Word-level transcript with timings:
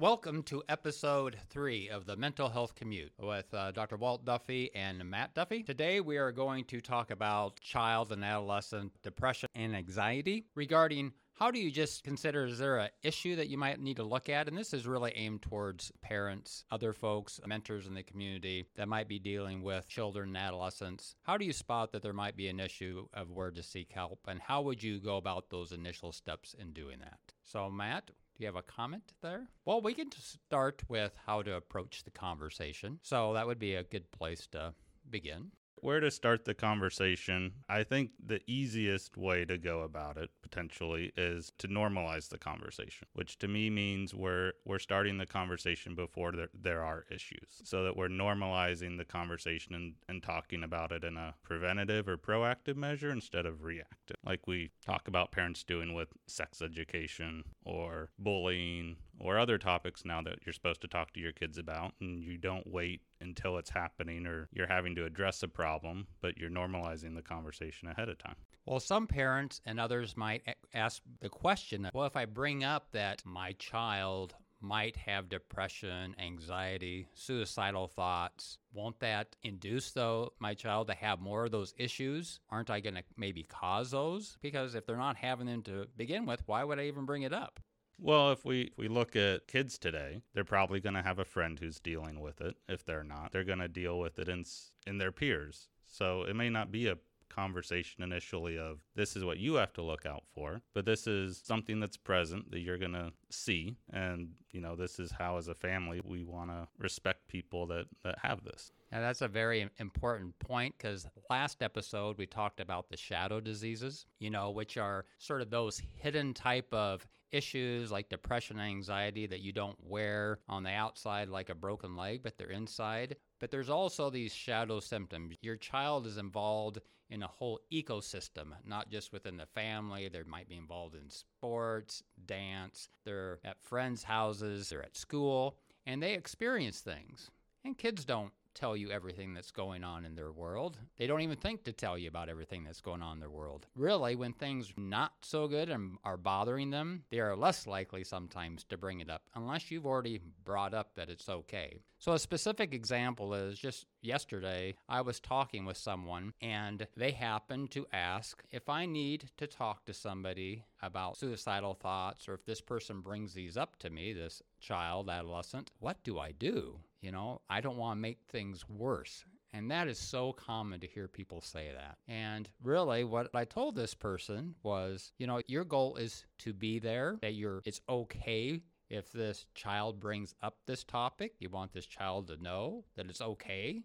Welcome 0.00 0.44
to 0.44 0.62
episode 0.68 1.36
three 1.50 1.88
of 1.88 2.06
the 2.06 2.14
Mental 2.14 2.48
Health 2.48 2.76
Commute 2.76 3.10
with 3.18 3.52
uh, 3.52 3.72
Dr. 3.72 3.96
Walt 3.96 4.24
Duffy 4.24 4.70
and 4.72 5.02
Matt 5.02 5.34
Duffy. 5.34 5.64
Today, 5.64 6.00
we 6.00 6.18
are 6.18 6.30
going 6.30 6.66
to 6.66 6.80
talk 6.80 7.10
about 7.10 7.58
child 7.58 8.12
and 8.12 8.24
adolescent 8.24 8.92
depression 9.02 9.48
and 9.56 9.74
anxiety 9.74 10.44
regarding 10.54 11.14
how 11.32 11.50
do 11.50 11.58
you 11.58 11.72
just 11.72 12.04
consider 12.04 12.44
is 12.44 12.60
there 12.60 12.78
an 12.78 12.90
issue 13.02 13.34
that 13.34 13.48
you 13.48 13.58
might 13.58 13.80
need 13.80 13.96
to 13.96 14.04
look 14.04 14.28
at? 14.28 14.46
And 14.46 14.56
this 14.56 14.72
is 14.72 14.86
really 14.86 15.10
aimed 15.16 15.42
towards 15.42 15.90
parents, 16.00 16.64
other 16.70 16.92
folks, 16.92 17.40
mentors 17.44 17.88
in 17.88 17.94
the 17.94 18.04
community 18.04 18.68
that 18.76 18.86
might 18.86 19.08
be 19.08 19.18
dealing 19.18 19.62
with 19.64 19.88
children 19.88 20.28
and 20.28 20.36
adolescents. 20.36 21.16
How 21.22 21.36
do 21.36 21.44
you 21.44 21.52
spot 21.52 21.90
that 21.90 22.02
there 22.02 22.12
might 22.12 22.36
be 22.36 22.46
an 22.46 22.60
issue 22.60 23.08
of 23.14 23.32
where 23.32 23.50
to 23.50 23.64
seek 23.64 23.90
help? 23.90 24.20
And 24.28 24.40
how 24.40 24.62
would 24.62 24.80
you 24.80 25.00
go 25.00 25.16
about 25.16 25.50
those 25.50 25.72
initial 25.72 26.12
steps 26.12 26.54
in 26.56 26.72
doing 26.72 27.00
that? 27.00 27.18
So, 27.42 27.68
Matt, 27.68 28.12
do 28.38 28.44
you 28.44 28.46
have 28.46 28.56
a 28.56 28.62
comment 28.62 29.14
there? 29.20 29.48
Well, 29.64 29.80
we 29.80 29.94
can 29.94 30.12
start 30.12 30.82
with 30.88 31.12
how 31.26 31.42
to 31.42 31.54
approach 31.54 32.04
the 32.04 32.12
conversation. 32.12 33.00
So 33.02 33.32
that 33.32 33.48
would 33.48 33.58
be 33.58 33.74
a 33.74 33.82
good 33.82 34.10
place 34.12 34.46
to 34.52 34.74
begin. 35.10 35.50
Where 35.80 36.00
to 36.00 36.10
start 36.10 36.44
the 36.44 36.54
conversation? 36.54 37.52
I 37.68 37.82
think 37.84 38.10
the 38.24 38.40
easiest 38.46 39.16
way 39.16 39.44
to 39.44 39.58
go 39.58 39.80
about 39.82 40.16
it 40.16 40.30
potentially 40.42 41.12
is 41.16 41.52
to 41.58 41.68
normalize 41.68 42.28
the 42.28 42.38
conversation, 42.38 43.06
which 43.12 43.38
to 43.38 43.48
me 43.48 43.70
means 43.70 44.14
we're 44.14 44.52
we're 44.64 44.78
starting 44.78 45.18
the 45.18 45.26
conversation 45.26 45.94
before 45.94 46.32
there, 46.32 46.48
there 46.54 46.82
are 46.82 47.04
issues, 47.10 47.60
so 47.64 47.84
that 47.84 47.96
we're 47.96 48.08
normalizing 48.08 48.98
the 48.98 49.04
conversation 49.04 49.74
and, 49.74 49.94
and 50.08 50.22
talking 50.22 50.64
about 50.64 50.92
it 50.92 51.04
in 51.04 51.16
a 51.16 51.34
preventative 51.42 52.08
or 52.08 52.16
proactive 52.16 52.76
measure 52.76 53.10
instead 53.10 53.46
of 53.46 53.62
reactive, 53.62 54.16
like 54.24 54.46
we 54.46 54.70
talk 54.84 55.08
about 55.08 55.32
parents 55.32 55.62
doing 55.62 55.94
with 55.94 56.08
sex 56.26 56.60
education 56.62 57.44
or 57.64 58.10
bullying 58.18 58.96
or 59.20 59.38
other 59.38 59.58
topics 59.58 60.04
now 60.04 60.22
that 60.22 60.38
you're 60.44 60.52
supposed 60.52 60.80
to 60.82 60.88
talk 60.88 61.12
to 61.12 61.20
your 61.20 61.32
kids 61.32 61.58
about, 61.58 61.92
and 62.00 62.22
you 62.22 62.36
don't 62.36 62.66
wait 62.66 63.00
until 63.20 63.58
it's 63.58 63.70
happening 63.70 64.26
or 64.26 64.48
you're 64.52 64.68
having 64.68 64.94
to 64.94 65.04
address 65.04 65.42
a 65.42 65.48
problem, 65.48 66.06
but 66.20 66.38
you're 66.38 66.50
normalizing 66.50 67.14
the 67.14 67.22
conversation 67.22 67.88
ahead 67.88 68.08
of 68.08 68.18
time. 68.18 68.36
Well, 68.66 68.80
some 68.80 69.06
parents 69.06 69.60
and 69.64 69.80
others 69.80 70.16
might 70.16 70.42
ask 70.74 71.02
the 71.20 71.28
question 71.28 71.88
well, 71.94 72.06
if 72.06 72.16
I 72.16 72.26
bring 72.26 72.64
up 72.64 72.92
that 72.92 73.22
my 73.24 73.52
child 73.52 74.34
might 74.60 74.96
have 74.96 75.28
depression, 75.28 76.14
anxiety, 76.18 77.08
suicidal 77.14 77.88
thoughts. 77.88 78.58
Won't 78.72 78.98
that 79.00 79.36
induce 79.42 79.92
though 79.92 80.32
my 80.38 80.54
child 80.54 80.88
to 80.88 80.94
have 80.94 81.20
more 81.20 81.44
of 81.44 81.52
those 81.52 81.74
issues? 81.78 82.40
Aren't 82.50 82.70
I 82.70 82.80
going 82.80 82.96
to 82.96 83.04
maybe 83.16 83.44
cause 83.44 83.90
those? 83.90 84.36
Because 84.42 84.74
if 84.74 84.86
they're 84.86 84.96
not 84.96 85.16
having 85.16 85.46
them 85.46 85.62
to 85.62 85.86
begin 85.96 86.26
with, 86.26 86.42
why 86.46 86.64
would 86.64 86.78
I 86.78 86.84
even 86.84 87.04
bring 87.04 87.22
it 87.22 87.32
up? 87.32 87.60
Well, 88.00 88.30
if 88.30 88.44
we 88.44 88.62
if 88.62 88.78
we 88.78 88.88
look 88.88 89.16
at 89.16 89.48
kids 89.48 89.76
today, 89.76 90.22
they're 90.32 90.44
probably 90.44 90.80
going 90.80 90.94
to 90.94 91.02
have 91.02 91.18
a 91.18 91.24
friend 91.24 91.58
who's 91.58 91.80
dealing 91.80 92.20
with 92.20 92.40
it. 92.40 92.56
If 92.68 92.84
they're 92.84 93.04
not, 93.04 93.32
they're 93.32 93.44
going 93.44 93.58
to 93.58 93.68
deal 93.68 93.98
with 93.98 94.18
it 94.18 94.28
in 94.28 94.44
in 94.86 94.98
their 94.98 95.12
peers. 95.12 95.68
So 95.86 96.22
it 96.22 96.36
may 96.36 96.48
not 96.48 96.70
be 96.70 96.86
a 96.86 96.98
conversation 97.28 98.02
initially 98.02 98.58
of 98.58 98.80
this 98.94 99.16
is 99.16 99.24
what 99.24 99.38
you 99.38 99.54
have 99.54 99.72
to 99.74 99.82
look 99.82 100.06
out 100.06 100.24
for, 100.34 100.60
but 100.74 100.84
this 100.84 101.06
is 101.06 101.40
something 101.44 101.80
that's 101.80 101.96
present 101.96 102.50
that 102.50 102.60
you're 102.60 102.78
going 102.78 102.92
to 102.92 103.12
see 103.30 103.76
and 103.92 104.30
you 104.50 104.60
know 104.60 104.74
this 104.74 104.98
is 104.98 105.10
how 105.10 105.36
as 105.36 105.48
a 105.48 105.54
family 105.54 106.00
we 106.02 106.24
want 106.24 106.50
to 106.50 106.66
respect 106.78 107.28
people 107.28 107.66
that 107.66 107.86
that 108.02 108.18
have 108.22 108.44
this. 108.44 108.72
And 108.90 109.04
that's 109.04 109.20
a 109.20 109.28
very 109.28 109.68
important 109.78 110.38
point 110.38 110.74
because 110.78 111.06
last 111.28 111.62
episode 111.62 112.16
we 112.16 112.26
talked 112.26 112.60
about 112.60 112.88
the 112.88 112.96
shadow 112.96 113.38
diseases, 113.38 114.06
you 114.18 114.30
know, 114.30 114.50
which 114.50 114.78
are 114.78 115.04
sort 115.18 115.42
of 115.42 115.50
those 115.50 115.82
hidden 115.96 116.32
type 116.32 116.72
of 116.72 117.06
issues 117.30 117.92
like 117.92 118.08
depression 118.08 118.58
and 118.58 118.68
anxiety 118.68 119.26
that 119.26 119.40
you 119.40 119.52
don't 119.52 119.76
wear 119.82 120.38
on 120.48 120.62
the 120.62 120.70
outside 120.70 121.28
like 121.28 121.50
a 121.50 121.54
broken 121.54 121.96
leg, 121.96 122.22
but 122.22 122.38
they're 122.38 122.50
inside. 122.50 123.16
But 123.38 123.50
there's 123.50 123.70
also 123.70 124.10
these 124.10 124.34
shadow 124.34 124.80
symptoms. 124.80 125.36
Your 125.42 125.56
child 125.56 126.06
is 126.06 126.16
involved 126.16 126.80
in 127.10 127.22
a 127.22 127.28
whole 127.28 127.60
ecosystem, 127.72 128.52
not 128.64 128.90
just 128.90 129.12
within 129.12 129.36
the 129.36 129.46
family. 129.46 130.08
They 130.08 130.22
might 130.24 130.48
be 130.48 130.56
involved 130.56 130.94
in 130.94 131.08
sports, 131.08 132.02
dance, 132.26 132.88
they're 133.04 133.38
at 133.44 133.62
friends' 133.62 134.04
houses, 134.04 134.68
they're 134.68 134.82
at 134.82 134.96
school, 134.96 135.56
and 135.86 136.02
they 136.02 136.14
experience 136.14 136.80
things. 136.80 137.30
And 137.64 137.78
kids 137.78 138.04
don't 138.04 138.32
tell 138.58 138.76
you 138.76 138.90
everything 138.90 139.34
that's 139.34 139.50
going 139.52 139.84
on 139.84 140.04
in 140.04 140.16
their 140.16 140.32
world. 140.32 140.78
They 140.98 141.06
don't 141.06 141.20
even 141.20 141.36
think 141.36 141.64
to 141.64 141.72
tell 141.72 141.96
you 141.96 142.08
about 142.08 142.28
everything 142.28 142.64
that's 142.64 142.80
going 142.80 143.02
on 143.02 143.14
in 143.14 143.20
their 143.20 143.30
world. 143.30 143.66
Really, 143.76 144.16
when 144.16 144.32
things 144.32 144.72
not 144.76 145.12
so 145.22 145.46
good 145.46 145.70
and 145.70 145.98
are 146.04 146.16
bothering 146.16 146.70
them, 146.70 147.04
they 147.10 147.20
are 147.20 147.36
less 147.36 147.66
likely 147.66 148.02
sometimes 148.02 148.64
to 148.64 148.76
bring 148.76 149.00
it 149.00 149.08
up 149.08 149.22
unless 149.34 149.70
you've 149.70 149.86
already 149.86 150.20
brought 150.44 150.74
up 150.74 150.94
that 150.96 151.08
it's 151.08 151.28
okay. 151.28 151.80
So 152.00 152.12
a 152.12 152.18
specific 152.18 152.74
example 152.74 153.34
is 153.34 153.58
just 153.58 153.86
yesterday 154.02 154.74
I 154.88 155.00
was 155.00 155.20
talking 155.20 155.64
with 155.64 155.76
someone 155.76 156.32
and 156.40 156.86
they 156.96 157.10
happened 157.10 157.70
to 157.72 157.86
ask 157.92 158.42
if 158.52 158.68
I 158.68 158.86
need 158.86 159.30
to 159.36 159.46
talk 159.46 159.84
to 159.84 159.94
somebody 159.94 160.64
about 160.80 161.16
suicidal 161.16 161.74
thoughts 161.74 162.28
or 162.28 162.34
if 162.34 162.44
this 162.44 162.60
person 162.60 163.00
brings 163.00 163.34
these 163.34 163.56
up 163.56 163.76
to 163.80 163.90
me, 163.90 164.12
this 164.12 164.42
child, 164.60 165.10
adolescent, 165.10 165.72
what 165.80 166.02
do 166.04 166.18
I 166.18 166.32
do? 166.32 166.80
You 167.00 167.12
know, 167.12 167.40
I 167.48 167.60
don't 167.60 167.76
want 167.76 167.96
to 167.96 168.02
make 168.02 168.18
things 168.28 168.68
worse. 168.68 169.24
And 169.52 169.70
that 169.70 169.88
is 169.88 169.98
so 169.98 170.32
common 170.32 170.80
to 170.80 170.86
hear 170.86 171.08
people 171.08 171.40
say 171.40 171.70
that. 171.74 171.96
And 172.06 172.48
really 172.62 173.04
what 173.04 173.30
I 173.34 173.44
told 173.44 173.76
this 173.76 173.94
person 173.94 174.54
was, 174.62 175.12
you 175.18 175.26
know, 175.26 175.40
your 175.46 175.64
goal 175.64 175.96
is 175.96 176.24
to 176.40 176.52
be 176.52 176.78
there, 176.78 177.18
that 177.22 177.34
you're 177.34 177.62
it's 177.64 177.80
okay 177.88 178.60
if 178.90 179.10
this 179.12 179.46
child 179.54 180.00
brings 180.00 180.34
up 180.42 180.58
this 180.66 180.84
topic. 180.84 181.34
You 181.38 181.48
want 181.48 181.72
this 181.72 181.86
child 181.86 182.28
to 182.28 182.42
know 182.42 182.84
that 182.96 183.08
it's 183.08 183.22
okay 183.22 183.84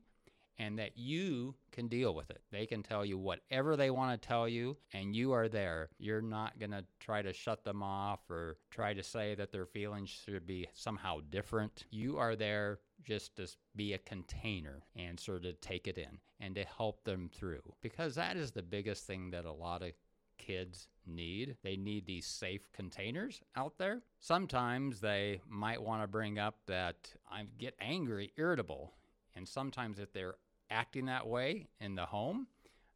and 0.59 0.77
that 0.77 0.97
you 0.97 1.55
can 1.71 1.87
deal 1.87 2.13
with 2.13 2.29
it. 2.29 2.41
They 2.51 2.65
can 2.65 2.83
tell 2.83 3.03
you 3.03 3.17
whatever 3.17 3.75
they 3.75 3.89
want 3.89 4.21
to 4.21 4.27
tell 4.27 4.47
you, 4.47 4.77
and 4.93 5.15
you 5.15 5.31
are 5.31 5.49
there. 5.49 5.89
You're 5.97 6.21
not 6.21 6.59
going 6.59 6.71
to 6.71 6.85
try 6.99 7.21
to 7.21 7.33
shut 7.33 7.63
them 7.63 7.81
off 7.81 8.19
or 8.29 8.57
try 8.69 8.93
to 8.93 9.03
say 9.03 9.35
that 9.35 9.51
their 9.51 9.65
feelings 9.65 10.09
should 10.09 10.45
be 10.45 10.67
somehow 10.73 11.19
different. 11.29 11.85
You 11.89 12.17
are 12.17 12.35
there 12.35 12.79
just 13.03 13.35
to 13.37 13.47
be 13.75 13.93
a 13.93 13.97
container 13.97 14.83
and 14.95 15.19
sort 15.19 15.45
of 15.45 15.59
take 15.61 15.87
it 15.87 15.97
in 15.97 16.19
and 16.39 16.55
to 16.55 16.63
help 16.63 17.03
them 17.03 17.29
through. 17.33 17.61
Because 17.81 18.15
that 18.15 18.37
is 18.37 18.51
the 18.51 18.63
biggest 18.63 19.05
thing 19.05 19.31
that 19.31 19.45
a 19.45 19.51
lot 19.51 19.81
of 19.81 19.91
kids 20.37 20.87
need. 21.05 21.55
They 21.63 21.75
need 21.75 22.05
these 22.05 22.25
safe 22.25 22.71
containers 22.73 23.41
out 23.55 23.77
there. 23.77 24.01
Sometimes 24.19 24.99
they 24.99 25.41
might 25.47 25.81
want 25.81 26.01
to 26.03 26.07
bring 26.07 26.39
up 26.39 26.55
that 26.67 27.13
I 27.29 27.45
get 27.57 27.75
angry, 27.79 28.31
irritable. 28.37 28.93
And 29.35 29.47
sometimes 29.47 29.99
if 29.99 30.11
they're 30.13 30.35
acting 30.69 31.05
that 31.05 31.27
way 31.27 31.67
in 31.79 31.95
the 31.95 32.05
home, 32.05 32.47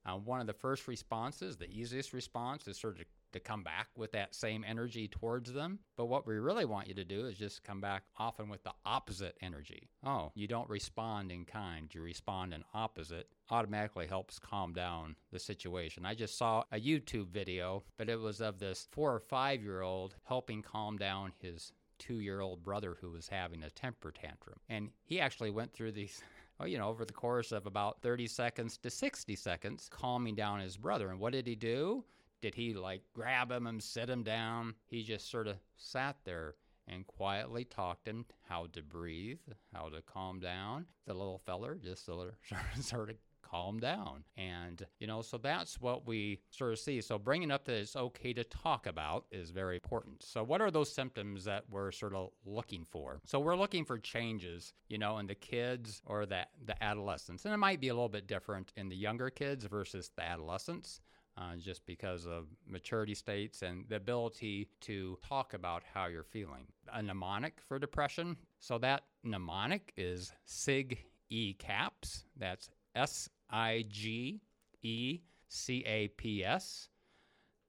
uh, 0.06 0.13
one 0.13 0.39
of 0.39 0.47
the 0.47 0.53
first 0.53 0.88
responses, 0.88 1.57
the 1.57 1.69
easiest 1.69 2.13
response, 2.13 2.68
is 2.68 2.78
sort 2.78 3.00
of 3.00 3.06
to 3.38 3.44
come 3.44 3.64
back 3.64 3.88
with 3.96 4.12
that 4.14 4.36
same 4.36 4.66
energy 4.68 5.08
towards 5.08 5.53
them. 5.53 5.80
But 5.96 6.06
what 6.06 6.25
we 6.25 6.36
really 6.36 6.66
want 6.66 6.88
you 6.88 6.94
to 6.96 7.03
do 7.03 7.28
is 7.28 7.38
just 7.38 7.64
come 7.64 7.80
back 7.80 8.03
often 8.18 8.50
with 8.50 8.64
the 8.64 8.74
opposite 8.86 9.38
energy. 9.42 9.90
Oh, 10.03 10.31
you 10.36 10.48
don't 10.48 10.70
respond 10.70 11.31
in 11.31 11.46
kind, 11.46 11.94
you 11.94 12.02
respond 12.02 12.53
in 12.53 12.64
opposite. 12.74 13.30
Automatically 13.50 14.08
helps 14.08 14.40
calm 14.40 14.74
down 14.74 15.16
the 15.31 15.40
situation. 15.40 16.06
I 16.06 16.16
just 16.16 16.38
saw 16.38 16.64
a 16.72 16.80
YouTube 16.80 17.30
video, 17.30 17.84
but 17.98 18.09
it 18.09 18.20
was 18.20 18.42
of 18.42 18.59
this 18.59 18.88
four 18.92 19.14
or 19.14 19.20
five 19.20 19.62
year 19.62 19.81
old 19.81 20.16
helping 20.24 20.62
calm 20.62 20.98
down 20.98 21.31
his 21.40 21.72
two 22.00 22.19
year 22.19 22.42
old 22.42 22.64
brother 22.64 22.98
who 23.00 23.12
was 23.12 23.28
having 23.28 23.64
a 23.64 23.69
temper 23.69 24.12
tantrum. 24.12 24.59
And 24.69 24.90
he 25.06 25.19
actually 25.19 25.52
went 25.52 25.74
through 25.74 25.94
these 25.94 26.22
oh, 26.59 26.66
you 26.66 26.78
know, 26.78 26.88
over 26.88 27.06
the 27.06 27.14
course 27.14 27.52
of 27.52 27.66
about 27.66 28.02
30 28.02 28.28
seconds 28.28 28.78
to 28.80 28.90
60 28.90 29.36
seconds, 29.36 29.90
calming 29.92 30.36
down 30.36 30.59
his 30.59 30.78
brother. 30.78 31.09
And 31.09 31.19
what 31.19 31.34
did 31.34 31.48
he 31.48 31.56
do? 31.56 32.04
Did 32.42 32.56
he 32.56 32.74
like 32.74 33.02
grab 33.14 33.52
him 33.52 33.68
and 33.68 33.81
sit 33.81 34.09
him 34.09 34.24
down? 34.24 34.75
He 34.86 35.03
just 35.03 35.30
sort 35.30 35.48
of 35.48 35.58
sat 35.75 36.18
there 36.24 36.56
and 36.88 37.06
quietly 37.06 37.66
talked 37.66 38.08
him 38.08 38.25
how 38.48 38.68
to 38.74 38.81
breathe, 38.81 39.39
how 39.74 39.89
to 39.89 40.01
calm 40.01 40.39
down. 40.39 40.86
The 41.06 41.13
little 41.13 41.39
feller 41.39 41.75
just 41.75 42.06
sort 42.06 42.30
of, 42.30 42.84
sort 42.84 43.10
of 43.10 43.18
calm 43.50 43.80
down. 43.80 44.24
And, 44.36 44.86
you 45.00 45.07
know, 45.07 45.22
so 45.22 45.38
that's 45.38 45.80
what 45.80 46.07
we 46.07 46.39
sort 46.50 46.74
of 46.74 46.80
see. 46.80 47.01
So 47.01 47.18
bringing 47.18 47.51
up 47.51 47.66
that 47.66 47.75
it's 47.75 47.95
okay 47.95 48.34
to 48.34 48.44
talk 48.44 48.88
about 48.88 49.25
is 49.31 49.51
very 49.51 49.75
important. 49.75 50.24
So, 50.24 50.44
what 50.44 50.62
are 50.62 50.72
those 50.72 50.92
symptoms 50.92 51.45
that 51.45 51.63
we're 51.69 51.92
sort 51.92 52.13
of 52.13 52.30
looking 52.45 52.86
for? 52.86 53.19
So, 53.25 53.40
we're 53.40 53.56
looking 53.56 53.86
for 53.86 53.98
changes, 53.98 54.74
you 54.90 54.98
know, 54.98 55.18
in 55.19 55.28
the 55.28 55.36
kids 55.36 56.01
or 56.06 56.25
the, 56.25 56.45
the 56.66 56.81
adolescents. 56.83 57.45
And 57.45 57.54
it 57.54 57.57
might 57.57 57.80
be 57.80 57.90
a 57.90 57.94
little 57.94 58.10
bit 58.10 58.28
different 58.28 58.74
in 58.75 58.90
the 58.90 58.95
younger 58.95 59.30
kids 59.30 59.66
versus 59.66 60.12
the 60.16 60.24
adolescents. 60.24 61.01
Uh, 61.39 61.56
just 61.56 61.86
because 61.86 62.25
of 62.25 62.48
maturity 62.66 63.13
states 63.13 63.62
and 63.62 63.86
the 63.89 63.95
ability 63.95 64.68
to 64.81 65.19
talk 65.24 65.54
about 65.54 65.84
how 65.94 66.07
you're 66.07 66.24
feeling. 66.24 66.66
A 66.92 67.04
mnemonic 67.04 67.62
for 67.62 67.78
depression. 67.78 68.36
So 68.57 68.80
that 68.80 69.04
mnemonic 69.24 69.94
is 69.98 70.34
SIG 70.45 70.98
E 71.30 71.54
CAPS. 71.54 72.24
That's 72.38 72.69
S 72.95 73.30
I 73.51 73.86
G 73.88 74.42
E 74.81 75.19
C 75.48 75.84
A 75.86 76.07
P 76.07 76.44
S. 76.44 76.89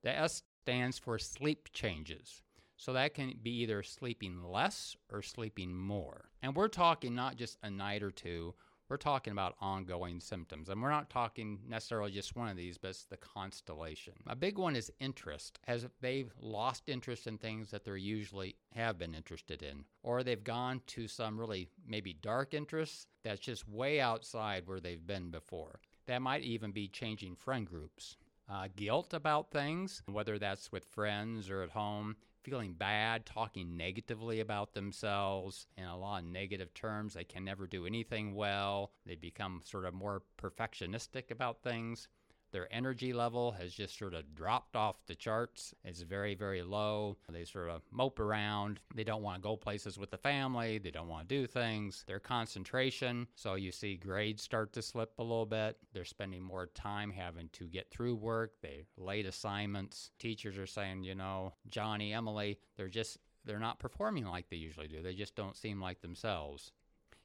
The 0.03 0.17
S 0.17 0.43
stands 0.63 0.99
for 0.99 1.19
sleep 1.19 1.69
changes. 1.75 2.43
So 2.77 2.93
that 2.95 3.13
can 3.13 3.35
be 3.43 3.51
either 3.63 3.83
sleeping 3.83 4.43
less 4.43 4.97
or 5.13 5.21
sleeping 5.21 5.77
more. 5.77 6.31
And 6.43 6.55
we're 6.55 6.69
talking 6.69 7.15
not 7.15 7.37
just 7.37 7.59
a 7.63 7.71
night 7.71 8.03
or 8.03 8.13
two, 8.13 8.55
we're 8.89 8.97
talking 8.97 9.33
about 9.33 9.57
ongoing 9.61 10.21
symptoms. 10.21 10.69
And 10.69 10.83
we're 10.83 10.91
not 10.91 11.11
talking 11.11 11.59
necessarily 11.69 12.11
just 12.11 12.37
one 12.37 12.49
of 12.49 12.57
these, 12.57 12.79
but 12.79 12.89
it's 12.89 13.05
the 13.05 13.17
constellation. 13.17 14.15
A 14.27 14.37
big 14.37 14.59
one 14.59 14.77
is 14.77 14.93
interest, 15.01 15.59
as 15.67 15.85
if 15.85 15.91
they've 16.01 16.33
lost 16.41 16.89
interest 16.89 17.27
in 17.27 17.39
things 17.39 17.71
that 17.71 17.85
they 17.85 17.99
usually 17.99 18.57
have 18.75 18.99
been 18.99 19.15
interested 19.15 19.63
in, 19.63 19.85
or 20.03 20.23
they've 20.23 20.45
gone 20.45 20.81
to 20.89 21.09
some 21.09 21.39
really 21.39 21.69
maybe 21.87 22.15
dark 22.15 22.55
interests 22.55 23.07
that's 23.23 23.41
just 23.41 23.69
way 23.69 24.01
outside 24.01 24.67
where 24.67 24.81
they've 24.81 25.07
been 25.07 25.31
before. 25.31 25.81
That 26.07 26.23
might 26.23 26.43
even 26.43 26.73
be 26.73 26.89
changing 26.89 27.37
friend 27.37 27.67
groups. 27.67 28.17
Uh, 28.51 28.69
guilt 28.77 29.13
about 29.13 29.51
things, 29.51 30.03
whether 30.07 30.39
that's 30.39 30.73
with 30.73 30.87
friends 30.87 31.51
or 31.51 31.63
at 31.63 31.69
home, 31.69 32.17
feeling 32.43 32.75
bad, 32.75 33.27
talking 33.27 33.77
negatively 33.77 34.41
about 34.41 34.75
themselves 34.75 35.67
in 35.77 35.85
a 35.85 35.99
lot 35.99 36.23
of 36.23 36.29
negative 36.29 36.73
terms. 36.75 37.15
They 37.15 37.25
can 37.25 37.45
never 37.45 37.67
do 37.67 37.87
anything 37.87 38.35
well. 38.35 38.93
They 39.07 39.15
become 39.15 39.61
sort 39.65 39.85
of 39.85 39.95
more 39.95 40.23
perfectionistic 40.41 41.31
about 41.31 41.63
things. 41.63 42.09
Their 42.53 42.73
energy 42.73 43.13
level 43.13 43.53
has 43.53 43.73
just 43.73 43.99
sort 43.99 44.15
of 44.15 44.35
dropped 44.35 44.77
off 44.77 44.97
the 45.07 45.15
charts. 45.15 45.75
It's 45.85 46.03
very, 46.03 46.35
very 46.35 46.63
low. 46.63 47.17
They 47.31 47.45
sort 47.45 47.71
of 47.71 47.83
mope 47.91 48.21
around. 48.21 48.81
They 48.95 49.05
don't 49.05 49.23
want 49.23 49.43
to 49.43 49.47
go 49.47 49.57
places 49.57 49.99
with 49.99 50.11
the 50.11 50.19
family. 50.19 50.79
They 50.79 50.91
don't 50.91 51.09
want 51.09 51.29
to 51.29 51.35
do 51.35 51.47
things. 51.47 52.05
Their 52.07 52.21
concentration, 52.21 53.27
so 53.35 53.55
you 53.55 53.73
see 53.73 53.97
grades 53.97 54.43
start 54.43 54.73
to 54.75 54.83
slip 54.83 55.13
a 55.19 55.23
little 55.23 55.47
bit. 55.47 55.77
They're 55.93 56.05
spending 56.05 56.43
more 56.43 56.67
time 56.67 57.11
having 57.11 57.49
to 57.55 57.65
get 57.65 57.91
through 57.91 58.17
work. 58.17 58.53
They 58.63 58.85
late 58.97 59.27
assignments. 59.27 60.11
Teachers 60.19 60.59
are 60.59 60.67
saying, 60.67 61.03
you 61.05 61.15
know, 61.15 61.55
Johnny, 61.69 62.13
Emily, 62.13 62.59
they're 62.77 62.89
just 62.89 63.19
they're 63.45 63.59
not 63.59 63.79
performing 63.79 64.27
like 64.27 64.49
they 64.51 64.57
usually 64.57 64.89
do. 64.89 65.03
They 65.03 65.15
just 65.15 65.35
don't 65.35 65.57
seem 65.57 65.81
like 65.81 66.03
themselves. 66.03 66.73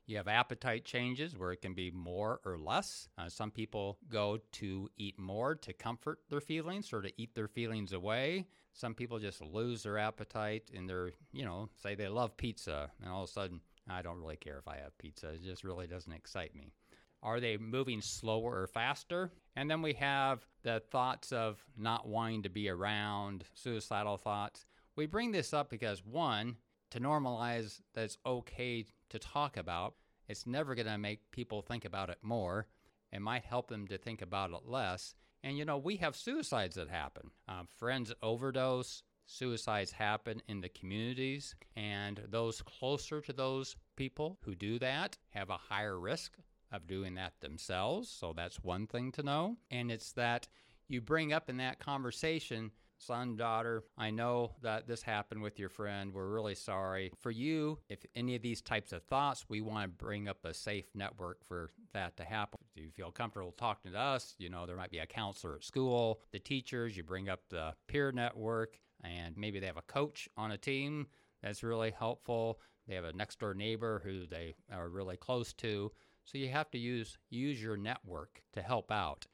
You 0.05 0.17
have 0.17 0.27
appetite 0.27 0.83
changes 0.83 1.37
where 1.37 1.53
it 1.53 1.61
can 1.61 1.73
be 1.73 1.89
more 1.89 2.41
or 2.45 2.57
less. 2.57 3.07
Uh, 3.17 3.29
some 3.29 3.51
people 3.51 3.99
go 4.09 4.39
to 4.53 4.89
eat 4.97 5.17
more 5.17 5.55
to 5.55 5.71
comfort 5.71 6.19
their 6.29 6.41
feelings 6.41 6.91
or 6.91 7.01
to 7.01 7.11
eat 7.21 7.33
their 7.35 7.47
feelings 7.47 7.93
away. 7.93 8.47
Some 8.73 8.95
people 8.95 9.19
just 9.19 9.41
lose 9.41 9.83
their 9.83 9.97
appetite 9.97 10.71
and 10.75 10.89
they're, 10.89 11.11
you 11.31 11.45
know, 11.45 11.69
say 11.81 11.95
they 11.95 12.09
love 12.09 12.35
pizza 12.35 12.91
and 13.01 13.11
all 13.11 13.23
of 13.23 13.29
a 13.29 13.31
sudden, 13.31 13.61
I 13.89 14.01
don't 14.01 14.19
really 14.19 14.35
care 14.35 14.57
if 14.57 14.67
I 14.67 14.77
have 14.77 14.97
pizza. 14.97 15.29
It 15.29 15.43
just 15.43 15.63
really 15.63 15.87
doesn't 15.87 16.11
excite 16.11 16.55
me. 16.55 16.73
Are 17.21 17.39
they 17.39 17.55
moving 17.55 18.01
slower 18.01 18.61
or 18.61 18.67
faster? 18.67 19.31
And 19.55 19.71
then 19.71 19.81
we 19.81 19.93
have 19.93 20.45
the 20.63 20.81
thoughts 20.91 21.31
of 21.31 21.63
not 21.77 22.05
wanting 22.05 22.43
to 22.43 22.49
be 22.49 22.67
around, 22.67 23.45
suicidal 23.53 24.17
thoughts. 24.17 24.65
We 24.97 25.05
bring 25.05 25.31
this 25.31 25.53
up 25.53 25.69
because, 25.69 26.03
one, 26.05 26.57
to 26.91 26.99
normalize 26.99 27.79
that 27.93 28.03
it's 28.03 28.17
okay 28.25 28.85
to 29.13 29.19
talk 29.19 29.57
about. 29.57 29.93
It's 30.27 30.47
never 30.47 30.75
going 30.75 30.87
to 30.87 30.97
make 30.97 31.31
people 31.31 31.61
think 31.61 31.85
about 31.85 32.09
it 32.09 32.17
more. 32.21 32.67
It 33.11 33.21
might 33.21 33.45
help 33.45 33.69
them 33.69 33.87
to 33.87 33.97
think 33.97 34.21
about 34.21 34.51
it 34.51 34.67
less. 34.67 35.13
And 35.43 35.57
you 35.57 35.65
know, 35.65 35.77
we 35.77 35.97
have 35.97 36.15
suicides 36.15 36.75
that 36.75 36.89
happen. 36.89 37.29
Um, 37.47 37.67
friends 37.77 38.11
overdose, 38.23 39.03
suicides 39.25 39.91
happen 39.91 40.41
in 40.47 40.61
the 40.61 40.69
communities, 40.69 41.55
and 41.75 42.21
those 42.29 42.61
closer 42.61 43.21
to 43.21 43.33
those 43.33 43.75
people 43.95 44.39
who 44.41 44.55
do 44.55 44.79
that 44.79 45.17
have 45.29 45.49
a 45.49 45.57
higher 45.57 45.99
risk 45.99 46.37
of 46.71 46.87
doing 46.87 47.13
that 47.15 47.33
themselves. 47.39 48.09
So 48.09 48.33
that's 48.35 48.63
one 48.63 48.87
thing 48.87 49.11
to 49.13 49.23
know. 49.23 49.57
And 49.69 49.91
it's 49.91 50.13
that 50.13 50.47
you 50.87 51.01
bring 51.01 51.33
up 51.33 51.49
in 51.49 51.57
that 51.57 51.79
conversation 51.79 52.71
son, 53.05 53.35
daughter, 53.35 53.83
I 53.97 54.11
know 54.11 54.51
that 54.61 54.87
this 54.87 55.01
happened 55.01 55.41
with 55.41 55.59
your 55.59 55.69
friend. 55.69 56.13
We're 56.13 56.29
really 56.29 56.55
sorry. 56.55 57.11
For 57.19 57.31
you, 57.31 57.79
if 57.89 58.05
any 58.15 58.35
of 58.35 58.41
these 58.41 58.61
types 58.61 58.93
of 58.93 59.03
thoughts, 59.03 59.45
we 59.49 59.61
want 59.61 59.83
to 59.83 60.05
bring 60.05 60.27
up 60.27 60.45
a 60.45 60.53
safe 60.53 60.85
network 60.95 61.45
for 61.47 61.69
that 61.93 62.17
to 62.17 62.23
happen. 62.23 62.59
Do 62.75 62.81
you 62.81 62.91
feel 62.91 63.11
comfortable 63.11 63.51
talking 63.51 63.91
to 63.91 63.99
us? 63.99 64.35
You 64.37 64.49
know, 64.49 64.65
there 64.65 64.77
might 64.77 64.91
be 64.91 64.99
a 64.99 65.05
counselor 65.05 65.55
at 65.55 65.63
school, 65.63 66.21
the 66.31 66.39
teachers, 66.39 66.95
you 66.97 67.03
bring 67.03 67.29
up 67.29 67.41
the 67.49 67.73
peer 67.87 68.11
network, 68.11 68.79
and 69.03 69.35
maybe 69.37 69.59
they 69.59 69.67
have 69.67 69.77
a 69.77 69.81
coach 69.83 70.29
on 70.37 70.51
a 70.51 70.57
team 70.57 71.07
that's 71.41 71.63
really 71.63 71.91
helpful. 71.91 72.59
They 72.87 72.95
have 72.95 73.05
a 73.05 73.13
next 73.13 73.39
door 73.39 73.53
neighbor 73.53 74.01
who 74.03 74.25
they 74.25 74.55
are 74.71 74.89
really 74.89 75.17
close 75.17 75.53
to. 75.53 75.91
So 76.25 76.37
you 76.37 76.49
have 76.49 76.71
to 76.71 76.77
use 76.77 77.17
use 77.29 77.61
your 77.61 77.77
network 77.77 78.41
to 78.53 78.61
help 78.61 78.91
out. 78.91 79.27